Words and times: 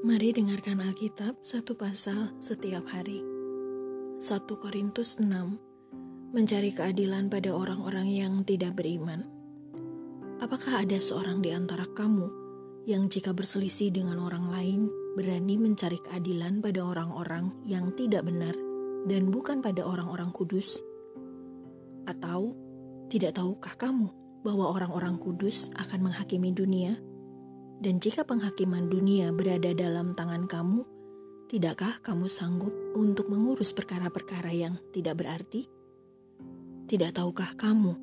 Mari 0.00 0.32
dengarkan 0.32 0.80
Alkitab 0.80 1.44
satu 1.44 1.76
pasal 1.76 2.32
setiap 2.40 2.88
hari. 2.88 3.20
1 4.16 4.48
Korintus 4.56 5.20
6 5.20 5.28
Mencari 6.32 6.72
keadilan 6.72 7.28
pada 7.28 7.52
orang-orang 7.52 8.08
yang 8.08 8.40
tidak 8.48 8.80
beriman. 8.80 9.28
Apakah 10.40 10.88
ada 10.88 10.96
seorang 10.96 11.44
di 11.44 11.52
antara 11.52 11.84
kamu 11.84 12.32
yang 12.88 13.12
jika 13.12 13.36
berselisih 13.36 13.92
dengan 13.92 14.24
orang 14.24 14.48
lain 14.48 14.88
berani 15.20 15.60
mencari 15.60 16.00
keadilan 16.00 16.64
pada 16.64 16.80
orang-orang 16.80 17.60
yang 17.68 17.92
tidak 17.92 18.24
benar 18.24 18.56
dan 19.04 19.28
bukan 19.28 19.60
pada 19.60 19.84
orang-orang 19.84 20.32
kudus? 20.32 20.80
Atau 22.08 22.56
tidak 23.12 23.36
tahukah 23.36 23.76
kamu 23.76 24.08
bahwa 24.48 24.72
orang-orang 24.72 25.20
kudus 25.20 25.68
akan 25.76 26.08
menghakimi 26.08 26.56
dunia? 26.56 26.96
Dan 27.80 27.96
jika 27.96 28.28
penghakiman 28.28 28.92
dunia 28.92 29.32
berada 29.32 29.72
dalam 29.72 30.12
tangan 30.12 30.44
kamu, 30.44 30.84
tidakkah 31.48 32.04
kamu 32.04 32.28
sanggup 32.28 32.76
untuk 32.92 33.32
mengurus 33.32 33.72
perkara-perkara 33.72 34.52
yang 34.52 34.76
tidak 34.92 35.24
berarti? 35.24 35.64
Tidak 36.84 37.16
tahukah 37.16 37.56
kamu 37.56 37.96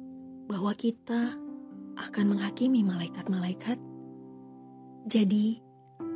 bahwa 0.50 0.73
kita 0.73 1.38
akan 1.94 2.26
menghakimi 2.26 2.81
malaikat-malaikat? 2.81 3.77
Jadi, 5.05 5.62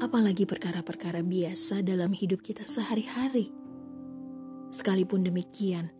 apalagi 0.02 0.50
perkara-perkara 0.50 1.22
biasa 1.22 1.86
dalam 1.86 2.18
hidup 2.18 2.42
kita 2.42 2.66
sehari-hari? 2.66 3.54
Sekalipun 4.74 5.22
demikian, 5.22 5.94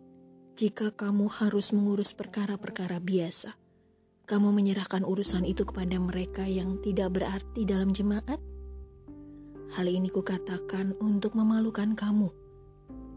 jika 0.58 0.90
kamu 0.90 1.30
harus 1.30 1.70
mengurus 1.70 2.10
perkara-perkara 2.10 2.98
biasa, 2.98 3.54
kamu 4.22 4.54
menyerahkan 4.54 5.02
urusan 5.02 5.42
itu 5.42 5.66
kepada 5.66 5.98
mereka 5.98 6.46
yang 6.46 6.78
tidak 6.78 7.18
berarti 7.18 7.66
dalam 7.66 7.90
jemaat? 7.90 8.38
Hal 9.74 9.86
ini 9.90 10.12
kukatakan 10.12 10.94
untuk 11.02 11.34
memalukan 11.34 11.98
kamu. 11.98 12.30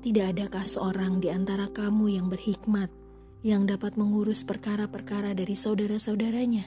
Tidak 0.02 0.26
adakah 0.34 0.66
seorang 0.66 1.22
di 1.22 1.30
antara 1.30 1.70
kamu 1.70 2.18
yang 2.18 2.28
berhikmat 2.30 2.90
yang 3.46 3.70
dapat 3.70 3.94
mengurus 4.00 4.42
perkara-perkara 4.42 5.38
dari 5.38 5.54
saudara-saudaranya? 5.54 6.66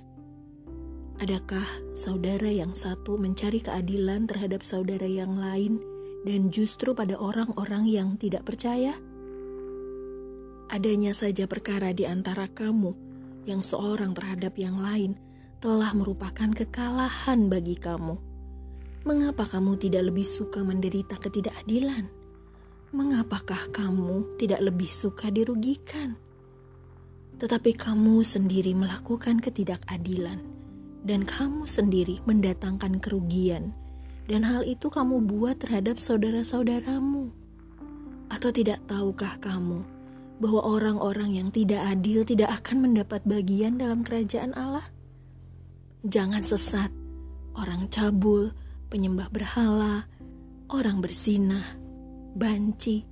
Adakah 1.19 1.67
saudara 1.99 2.47
yang 2.47 2.79
satu 2.79 3.19
mencari 3.19 3.59
keadilan 3.59 4.31
terhadap 4.31 4.63
saudara 4.63 5.07
yang 5.07 5.35
lain 5.35 5.83
dan 6.23 6.55
justru 6.55 6.95
pada 6.95 7.19
orang-orang 7.19 7.91
yang 7.91 8.15
tidak 8.15 8.47
percaya? 8.47 8.95
Adanya 10.71 11.11
saja 11.11 11.51
perkara 11.51 11.91
di 11.91 12.07
antara 12.07 12.47
kamu 12.47 13.08
yang 13.49 13.65
seorang 13.65 14.13
terhadap 14.13 14.61
yang 14.61 14.77
lain 14.77 15.17
telah 15.59 15.91
merupakan 15.97 16.53
kekalahan 16.53 17.49
bagi 17.49 17.75
kamu. 17.75 18.21
Mengapa 19.09 19.49
kamu 19.49 19.81
tidak 19.81 20.13
lebih 20.13 20.29
suka 20.29 20.61
menderita 20.61 21.17
ketidakadilan? 21.17 22.13
Mengapakah 22.93 23.73
kamu 23.73 24.37
tidak 24.37 24.61
lebih 24.61 24.93
suka 24.93 25.33
dirugikan? 25.33 26.21
Tetapi 27.41 27.73
kamu 27.73 28.21
sendiri 28.21 28.77
melakukan 28.77 29.41
ketidakadilan, 29.41 30.45
dan 31.09 31.25
kamu 31.25 31.65
sendiri 31.65 32.21
mendatangkan 32.29 33.01
kerugian, 33.01 33.73
dan 34.29 34.45
hal 34.45 34.61
itu 34.67 34.93
kamu 34.93 35.25
buat 35.25 35.57
terhadap 35.63 35.97
saudara-saudaramu. 35.97 37.33
Atau 38.29 38.53
tidak 38.53 38.85
tahukah 38.85 39.41
kamu 39.41 39.98
bahwa 40.39 40.63
orang-orang 40.63 41.35
yang 41.35 41.49
tidak 41.51 41.83
adil 41.83 42.23
tidak 42.23 42.51
akan 42.63 42.87
mendapat 42.87 43.23
bagian 43.27 43.79
dalam 43.79 44.07
kerajaan 44.07 44.55
Allah? 44.55 44.87
Jangan 46.07 46.47
sesat, 46.47 46.95
orang 47.59 47.91
cabul, 47.91 48.55
penyembah 48.87 49.29
berhala, 49.35 50.07
orang 50.71 51.03
bersinah, 51.03 51.67
banci, 52.39 53.03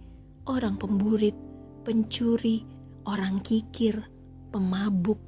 orang 0.46 0.78
pemburit, 0.78 1.34
pencuri, 1.82 2.62
orang 3.10 3.42
kikir, 3.42 4.06
pemabuk, 4.54 5.18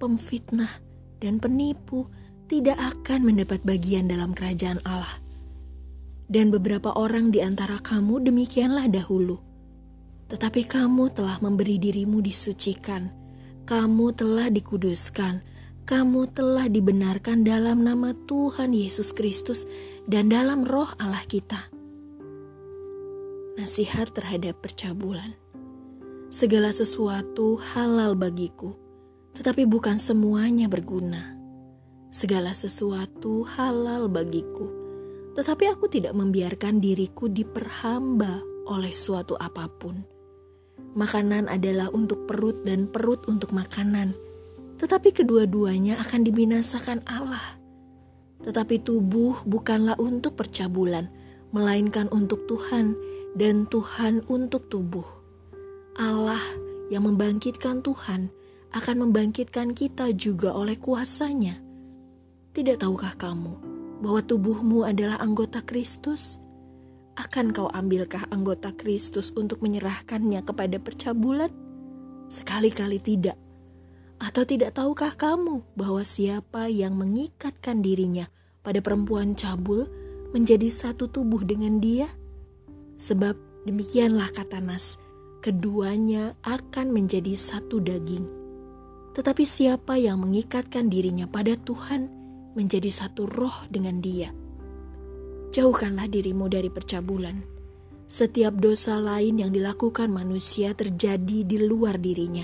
pemfitnah, 0.00 0.80
dan 1.20 1.36
penipu 1.36 2.08
tidak 2.48 2.76
akan 2.80 3.28
mendapat 3.28 3.60
bagian 3.64 4.08
dalam 4.08 4.32
kerajaan 4.32 4.80
Allah. 4.88 5.20
Dan 6.24 6.48
beberapa 6.48 6.88
orang 6.96 7.28
di 7.28 7.44
antara 7.44 7.76
kamu 7.84 8.24
demikianlah 8.24 8.88
dahulu 8.88 9.53
tetapi 10.28 10.64
kamu 10.64 11.12
telah 11.12 11.36
memberi 11.44 11.76
dirimu 11.76 12.24
disucikan, 12.24 13.12
kamu 13.68 14.16
telah 14.16 14.48
dikuduskan, 14.48 15.44
kamu 15.84 16.32
telah 16.32 16.64
dibenarkan 16.64 17.44
dalam 17.44 17.84
nama 17.84 18.16
Tuhan 18.24 18.72
Yesus 18.72 19.12
Kristus 19.12 19.68
dan 20.08 20.32
dalam 20.32 20.64
roh 20.64 20.88
Allah 20.96 21.20
kita. 21.28 21.60
Nasihat 23.60 24.16
terhadap 24.16 24.64
percabulan. 24.64 25.36
Segala 26.32 26.72
sesuatu 26.74 27.60
halal 27.76 28.18
bagiku, 28.18 28.74
tetapi 29.36 29.68
bukan 29.68 30.00
semuanya 30.00 30.66
berguna. 30.66 31.36
Segala 32.10 32.56
sesuatu 32.56 33.46
halal 33.54 34.10
bagiku, 34.10 34.66
tetapi 35.38 35.70
aku 35.70 35.86
tidak 35.86 36.16
membiarkan 36.16 36.82
diriku 36.82 37.30
diperhamba 37.30 38.42
oleh 38.66 38.90
suatu 38.90 39.36
apa 39.38 39.68
pun 39.68 40.13
Makanan 40.94 41.50
adalah 41.50 41.90
untuk 41.90 42.30
perut 42.30 42.62
dan 42.62 42.86
perut 42.86 43.26
untuk 43.26 43.50
makanan. 43.50 44.14
Tetapi 44.78 45.10
kedua-duanya 45.10 45.98
akan 45.98 46.22
dibinasakan 46.22 47.02
Allah. 47.10 47.58
Tetapi 48.46 48.78
tubuh 48.86 49.42
bukanlah 49.42 49.98
untuk 49.98 50.38
percabulan, 50.38 51.10
melainkan 51.50 52.06
untuk 52.14 52.46
Tuhan 52.46 52.94
dan 53.34 53.66
Tuhan 53.66 54.22
untuk 54.30 54.70
tubuh. 54.70 55.06
Allah 55.98 56.42
yang 56.94 57.10
membangkitkan 57.10 57.82
Tuhan 57.82 58.30
akan 58.74 58.96
membangkitkan 59.06 59.74
kita 59.74 60.14
juga 60.14 60.54
oleh 60.54 60.78
kuasanya. 60.78 61.58
Tidak 62.54 62.78
tahukah 62.78 63.18
kamu 63.18 63.58
bahwa 63.98 64.20
tubuhmu 64.22 64.86
adalah 64.86 65.18
anggota 65.18 65.58
Kristus? 65.62 66.43
Akan 67.14 67.54
kau 67.54 67.70
ambilkah 67.70 68.26
anggota 68.34 68.74
Kristus 68.74 69.30
untuk 69.34 69.62
menyerahkannya 69.62 70.42
kepada 70.42 70.82
percabulan? 70.82 71.50
Sekali-kali 72.26 72.98
tidak. 72.98 73.38
Atau 74.18 74.46
tidak 74.46 74.74
tahukah 74.74 75.14
kamu 75.14 75.62
bahwa 75.78 76.02
siapa 76.02 76.70
yang 76.70 76.98
mengikatkan 76.98 77.82
dirinya 77.82 78.30
pada 78.62 78.82
perempuan 78.82 79.38
cabul 79.38 79.86
menjadi 80.34 80.66
satu 80.70 81.06
tubuh 81.10 81.42
dengan 81.46 81.78
dia? 81.78 82.10
Sebab 82.98 83.66
demikianlah 83.66 84.30
kata 84.34 84.58
Nas, 84.62 84.98
keduanya 85.42 86.34
akan 86.42 86.90
menjadi 86.90 87.34
satu 87.34 87.78
daging. 87.78 88.26
Tetapi 89.14 89.44
siapa 89.46 89.94
yang 89.94 90.18
mengikatkan 90.22 90.90
dirinya 90.90 91.30
pada 91.30 91.54
Tuhan 91.54 92.10
menjadi 92.58 92.90
satu 92.90 93.26
roh 93.30 93.66
dengan 93.70 94.02
dia 94.02 94.34
jauhkanlah 95.54 96.10
dirimu 96.10 96.50
dari 96.50 96.66
percabulan. 96.66 97.38
Setiap 98.10 98.58
dosa 98.58 98.98
lain 98.98 99.38
yang 99.38 99.54
dilakukan 99.54 100.10
manusia 100.10 100.74
terjadi 100.74 101.46
di 101.46 101.62
luar 101.62 102.02
dirinya, 102.02 102.42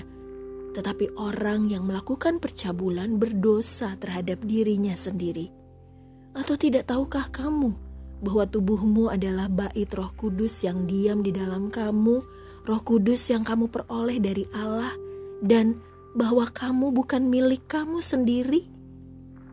tetapi 0.71 1.19
orang 1.19 1.67
yang 1.67 1.83
melakukan 1.83 2.39
percabulan 2.39 3.19
berdosa 3.19 3.99
terhadap 3.99 4.39
dirinya 4.47 4.95
sendiri. 4.95 5.51
Atau 6.31 6.55
tidak 6.55 6.87
tahukah 6.87 7.27
kamu 7.35 7.75
bahwa 8.23 8.47
tubuhmu 8.47 9.11
adalah 9.11 9.51
bait 9.51 9.91
Roh 9.91 10.15
Kudus 10.15 10.63
yang 10.63 10.87
diam 10.87 11.19
di 11.19 11.35
dalam 11.35 11.67
kamu, 11.67 12.23
Roh 12.63 12.81
Kudus 12.81 13.27
yang 13.27 13.43
kamu 13.43 13.67
peroleh 13.67 14.23
dari 14.23 14.47
Allah, 14.55 14.95
dan 15.43 15.83
bahwa 16.15 16.47
kamu 16.47 16.95
bukan 16.95 17.27
milik 17.27 17.67
kamu 17.67 17.99
sendiri? 17.99 18.71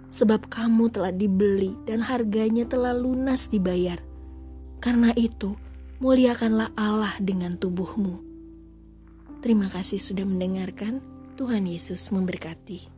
Sebab 0.08 0.48
kamu 0.48 0.88
telah 0.92 1.12
dibeli 1.12 1.76
dan 1.84 2.04
harganya 2.04 2.64
telah 2.64 2.96
lunas 2.96 3.48
dibayar. 3.52 4.00
Karena 4.80 5.12
itu, 5.14 5.54
muliakanlah 6.00 6.72
Allah 6.74 7.14
dengan 7.20 7.56
tubuhmu. 7.56 8.24
Terima 9.38 9.70
kasih 9.70 10.02
sudah 10.02 10.26
mendengarkan. 10.26 10.98
Tuhan 11.38 11.70
Yesus 11.70 12.10
memberkati. 12.10 12.97